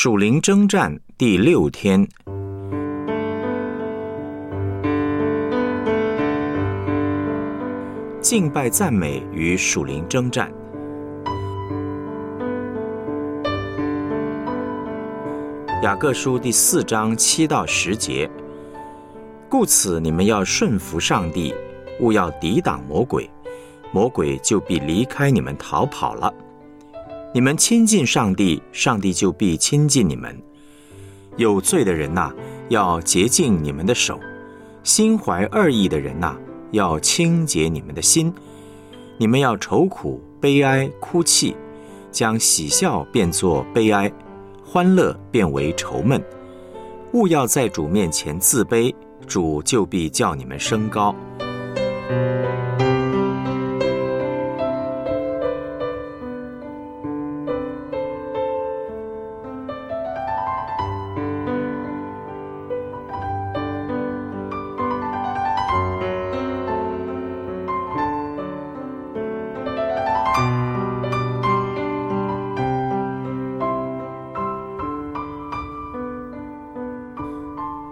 [0.00, 2.06] 属灵征战第六天，
[8.20, 10.48] 敬拜赞美与属灵征战。
[15.82, 18.30] 雅各书第四章七到十节，
[19.48, 21.52] 故此你们要顺服上帝，
[21.98, 23.28] 勿要抵挡魔鬼，
[23.90, 26.32] 魔鬼就必离开你们逃跑了。
[27.34, 30.34] 你们亲近上帝，上帝就必亲近你们。
[31.36, 32.32] 有罪的人呐，
[32.70, 34.18] 要洁净你们的手；
[34.82, 36.34] 心怀恶意的人呐，
[36.70, 38.32] 要清洁你们的心。
[39.18, 41.54] 你们要愁苦、悲哀、哭泣，
[42.10, 44.10] 将喜笑变作悲哀，
[44.64, 46.22] 欢乐变为愁闷。
[47.12, 48.94] 勿要在主面前自卑，
[49.26, 51.14] 主就必叫你们升高。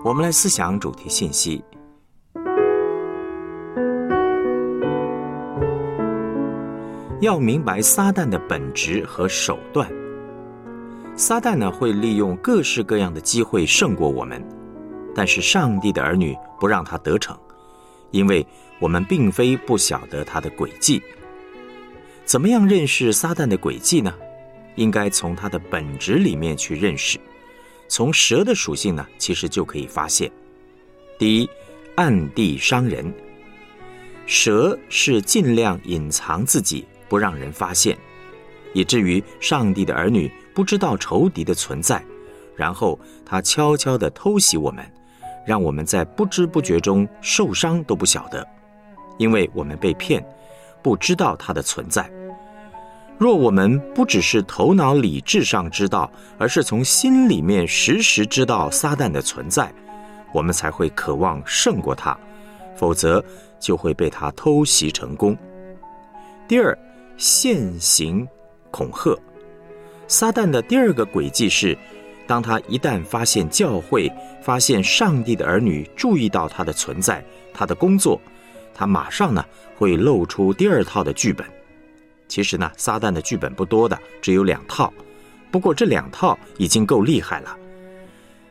[0.07, 1.65] 我们来思想主题信息，
[7.21, 9.91] 要明白撒旦的本质和手段。
[11.17, 14.41] 撒旦呢会利用各式各样的机会胜过我们，
[15.13, 17.37] 但是上帝的儿女不让他得逞，
[18.13, 18.47] 因为
[18.79, 21.03] 我们并非不晓得他的诡计。
[22.25, 24.15] 怎么样认识撒旦的诡计呢？
[24.77, 27.19] 应该从他的本质里面去认识。
[27.89, 30.31] 从蛇的属性呢，其实就可以发现：
[31.19, 31.49] 第一，
[31.95, 33.13] 暗地伤人。
[34.27, 37.97] 蛇是尽量隐藏自己，不让人发现，
[38.73, 42.05] 以至于上帝的儿女不知道仇敌的存在，
[42.57, 44.85] 然后他悄悄地偷袭我们，
[45.47, 48.45] 让我们在不知不觉中受伤都不晓得，
[49.17, 50.25] 因为我们被骗，
[50.83, 52.11] 不知道他的存在。
[53.19, 59.73] 若我们不只是头脑理智上知道，而是从心里面时时知道撒旦的存在，
[60.33, 62.17] 我们才会渴望胜过他，
[62.77, 63.25] 否则
[63.59, 65.35] 就会被他偷袭成功。
[66.47, 66.77] 第二，
[67.17, 68.29] 现行
[68.71, 69.19] 恐吓，
[70.07, 71.77] 撒旦的第二个诡计是，
[72.27, 74.13] 当他一旦发现教会、
[74.43, 78.21] 发现上帝的儿女注意到他的存在、他的工作，
[78.75, 79.43] 他马上呢
[79.75, 81.47] 会露出第二套的剧本。
[82.29, 84.93] 其实呢，撒旦的剧本不多的，只有两套。
[85.51, 87.57] 不过这两套已经够厉害了。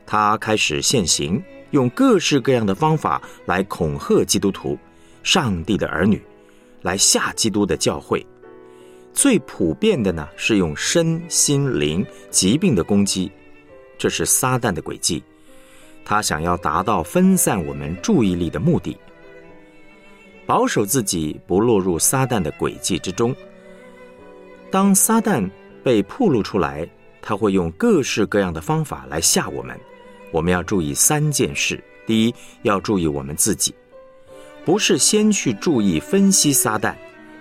[0.05, 1.41] 他开始现行，
[1.71, 4.77] 用各式各样的方法来恐吓基督徒、
[5.23, 6.21] 上帝的儿女，
[6.81, 8.25] 来吓基督的教会。
[9.13, 13.31] 最普遍的呢，是用身心灵疾病的攻击，
[13.97, 15.23] 这是撒旦的诡计。
[16.03, 18.97] 他想要达到分散我们注意力的目的，
[20.45, 23.35] 保守自己不落入撒旦的诡计之中。
[24.75, 25.49] 当撒旦
[25.85, 26.85] 被暴露出来，
[27.21, 29.79] 他会用各式各样的方法来吓我们。
[30.31, 33.73] 我们要注意三件事：第一，要注意我们自己，
[34.65, 36.93] 不是先去注意分析撒旦，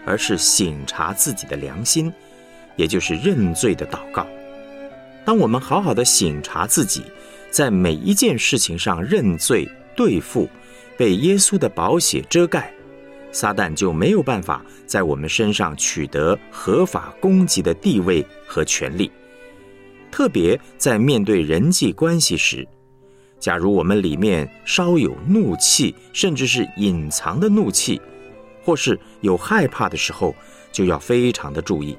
[0.07, 2.13] 而是醒察自己的良心，
[2.77, 4.25] 也就是认罪的祷告。
[5.25, 7.03] 当我们好好的醒察自己，
[7.51, 10.49] 在每一件事情上认罪对付，
[10.97, 12.73] 被耶稣的宝血遮盖。
[13.35, 19.11] 撒旦就没有办法在我们身上取得合法攻击的地位和权利，
[20.09, 22.67] 特别在面对人际关系时，
[23.41, 28.01] 假如我们里面稍有怒气，甚至是隐藏的怒气，
[28.63, 30.33] 或是有害怕的时候，
[30.71, 31.99] 就要非常的注意，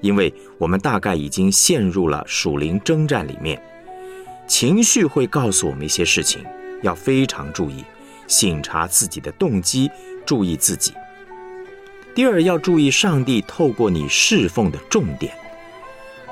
[0.00, 3.62] 因为我们大概已经陷入了属灵征战里面，
[4.46, 6.42] 情绪会告诉我们一些事情，
[6.82, 7.84] 要非常注意。
[8.26, 9.90] 醒察自己的动机，
[10.24, 10.92] 注意自己。
[12.14, 15.34] 第二，要注意上帝透过你侍奉的重点，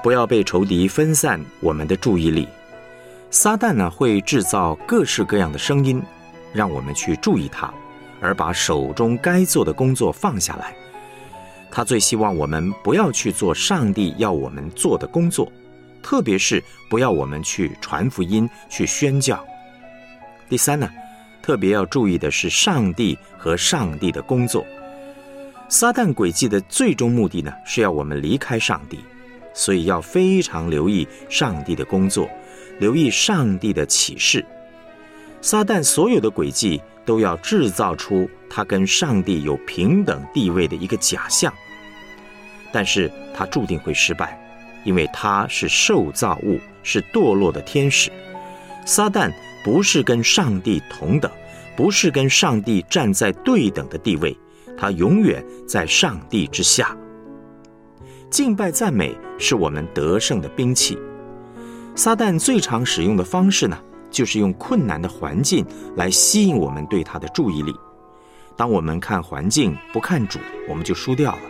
[0.03, 2.49] 不要被仇敌分散我们的注意力。
[3.31, 6.03] 撒旦呢会制造各式各样的声音，
[6.53, 7.73] 让我们去注意他，
[8.21, 10.75] 而把手中该做的工作放下来。
[11.71, 15.51] 他最希望我们不要去做上帝要我们做的工作，
[16.03, 19.43] 特别是不要我们去传福音、去宣教。
[20.49, 20.89] 第三呢？
[21.43, 24.65] 特别要注意的是，上帝和上帝的工作。
[25.69, 29.01] 撒旦诡计的最终目的呢，是要我们离开上帝，
[29.53, 32.29] 所以要非常留意上帝的工作，
[32.79, 34.45] 留意上帝的启示。
[35.41, 41.53] 撒旦所有的诡计都要制造出他跟上帝有平等地位的一个假象，
[42.71, 44.39] 但是他注定会失败，
[44.85, 48.13] 因为他是受造物，是堕落的天使。
[48.85, 49.33] 撒旦
[49.65, 51.31] 不是跟上帝同等，
[51.77, 54.37] 不是跟上帝站在对等的地位，
[54.77, 56.97] 他永远在上帝之下。
[58.31, 60.99] 敬拜赞美是我们得胜的兵器。
[61.95, 63.79] 撒旦最常使用的方式呢，
[64.11, 65.65] 就是用困难的环境
[65.97, 67.75] 来吸引我们对他的注意力。
[68.57, 70.39] 当我们看环境不看主，
[70.69, 71.43] 我们就输掉了。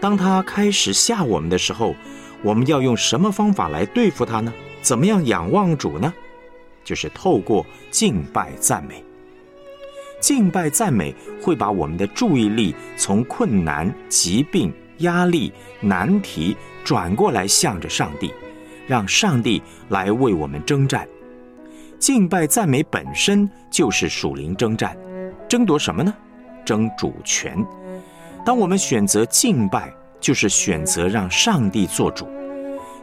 [0.00, 1.94] 当他开始吓我们的时候，
[2.42, 4.52] 我们要用什么方法来对付他呢？
[4.80, 6.12] 怎么样仰望主呢？
[6.84, 9.04] 就是透过敬拜赞美。
[10.20, 18.32] 敬拜赞美会把我们的注意力从困难、疾病、压力、难题转过来，向着上帝，
[18.86, 21.08] 让上帝来为我们征战。
[21.98, 24.96] 敬拜赞美本身就是属灵征战，
[25.48, 26.14] 争夺什么呢？
[26.64, 27.56] 争主权。
[28.44, 32.26] 当我们选择敬拜，就是选择让上帝做主。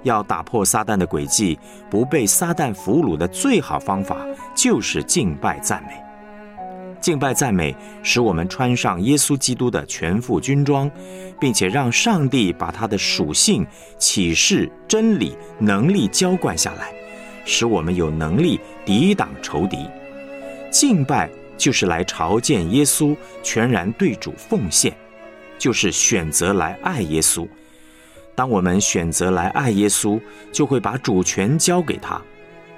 [0.07, 1.57] 要打破撒旦的诡计，
[1.89, 4.25] 不被撒旦俘虏的最好方法，
[4.55, 5.93] 就是敬拜赞美。
[6.99, 10.89] 敬拜赞美使我们穿上耶稣基督的全副军装，
[11.39, 13.65] 并且让上帝把他的属性、
[13.99, 16.91] 启示、真理、能力浇灌下来，
[17.45, 19.87] 使我们有能力抵挡仇敌。
[20.71, 24.91] 敬拜就是来朝见耶稣，全然对主奉献，
[25.57, 27.47] 就是选择来爱耶稣。
[28.37, 32.21] 当我们选择来爱耶稣，就会把主权交给他；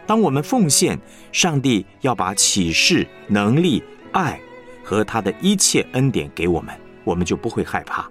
[0.07, 0.97] 当我们奉献，
[1.33, 3.83] 上帝要把启示、能力、
[4.13, 4.39] 爱
[4.81, 6.73] 和他的一切恩典给我们，
[7.03, 8.09] 我们就不会害怕。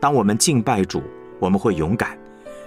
[0.00, 1.00] 当我们敬拜主，
[1.38, 2.18] 我们会勇敢，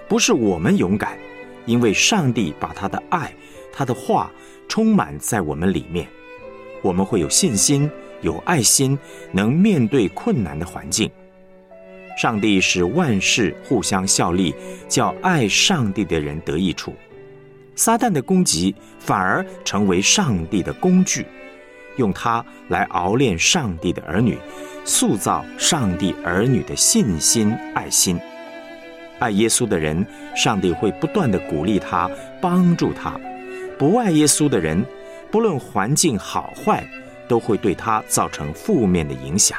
[0.08, 1.18] 不是我们勇敢，
[1.66, 3.30] 因为上帝把他的爱、
[3.70, 4.32] 他的话
[4.66, 6.08] 充满在我们里面，
[6.80, 7.90] 我们会有信心、
[8.22, 8.98] 有爱心，
[9.30, 11.10] 能面对困难的环境。
[12.16, 14.54] 上帝使万事互相效力，
[14.88, 16.94] 叫爱上帝的人得益处。
[17.74, 21.26] 撒旦的攻击反而成为上帝的工具，
[21.96, 24.38] 用它来熬炼上帝的儿女，
[24.82, 28.18] 塑造上帝儿女的信心、爱心。
[29.18, 32.10] 爱耶稣的人，上帝会不断的鼓励他、
[32.40, 33.18] 帮助他；
[33.78, 34.82] 不爱耶稣的人，
[35.30, 36.82] 不论环境好坏，
[37.28, 39.58] 都会对他造成负面的影响。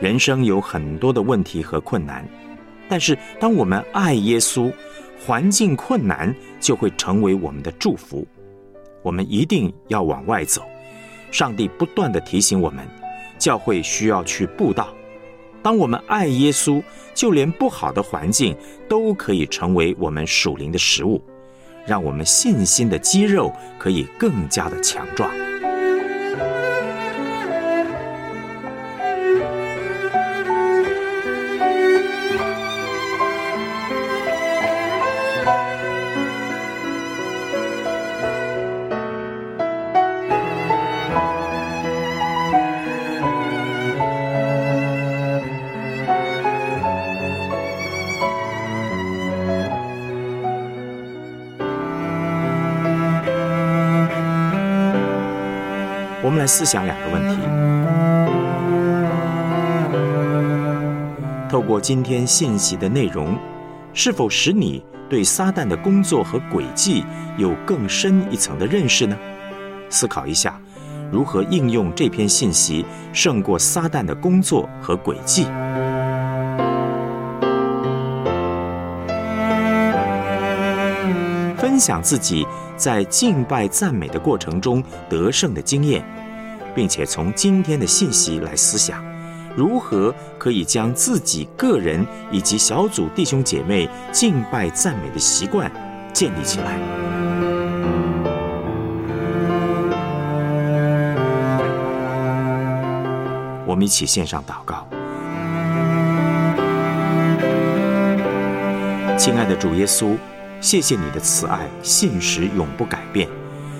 [0.00, 2.24] 人生有很多的问题和困难，
[2.88, 4.72] 但是当我们爱耶稣，
[5.26, 8.26] 环境困难就会成为我们的祝福。
[9.02, 10.62] 我们一定要往外走。
[11.32, 12.86] 上帝不断的提醒我们，
[13.38, 14.94] 教会需要去布道。
[15.62, 16.80] 当我们爱耶稣，
[17.12, 18.56] 就连不好的环境
[18.88, 21.20] 都可以成为我们属灵的食物，
[21.84, 25.28] 让我们信心的肌肉可以更加的强壮。
[56.38, 57.36] 来思想两个问题：
[61.50, 63.36] 透过今天信息的内容，
[63.92, 67.04] 是否使你对撒旦的工作和轨迹
[67.36, 69.16] 有更深一层的认识呢？
[69.90, 70.60] 思考一下，
[71.10, 75.46] 如何应用这篇信息胜过撒旦的工作和轨迹。
[81.56, 86.04] 分享自己在敬拜赞美的过程中得胜的经验。
[86.78, 89.02] 并且从今天的信息来思想，
[89.56, 95.68] 如何可以将自己个人以及小组弟兄姐妹敬拜赞美的习惯
[96.12, 96.78] 建立起来。
[103.66, 104.86] 我们一起献上祷告，
[109.18, 110.16] 亲爱的主耶稣，
[110.60, 113.28] 谢谢你的慈爱，信实永不改变，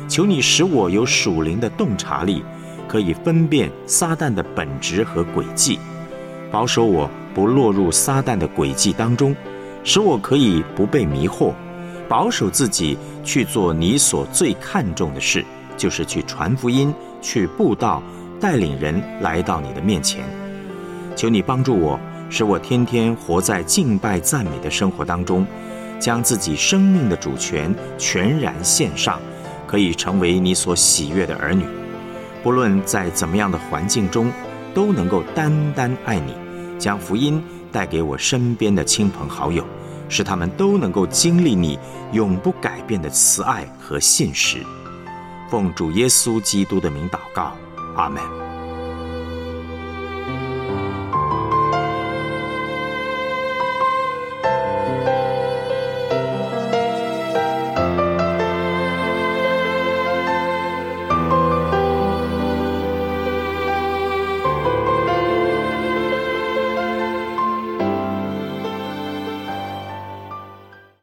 [0.08, 2.44] 求你使我有属灵的洞察力。
[2.88, 5.78] 可以分辨撒旦的本质和轨迹，
[6.50, 9.36] 保守我不落入撒旦的轨迹当中，
[9.84, 11.52] 使我可以不被迷惑，
[12.08, 15.44] 保守自己去做你所最看重的事，
[15.76, 18.02] 就是去传福音、去布道、
[18.40, 20.24] 带领人来到你的面前。
[21.14, 25.46] 求你帮助我，使我天天活在敬拜赞美的生活当中，
[26.00, 29.20] 将自己生命的主权全然献上，
[29.66, 31.64] 可以成为你所喜悦的儿女。
[32.42, 34.30] 不论在怎么样的环境中，
[34.74, 36.34] 都能够单单爱你，
[36.78, 37.42] 将福音
[37.72, 39.64] 带给我身边的亲朋好友，
[40.08, 41.78] 使他们都能够经历你
[42.12, 44.64] 永不改变的慈爱和信实。
[45.50, 47.56] 奉主耶稣基督的名祷告，
[47.96, 48.37] 阿门。